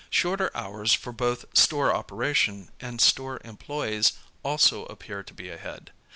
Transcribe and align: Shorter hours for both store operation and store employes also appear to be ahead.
Shorter 0.09 0.49
hours 0.57 0.93
for 0.93 1.11
both 1.13 1.45
store 1.55 1.93
operation 1.93 2.71
and 2.79 2.99
store 2.99 3.39
employes 3.43 4.13
also 4.41 4.85
appear 4.85 5.21
to 5.21 5.33
be 5.35 5.47
ahead. 5.51 5.91